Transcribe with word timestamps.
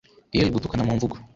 il 0.39 0.47
gutukana 0.53 0.85
mu 0.87 0.93
mvugo 0.97 1.15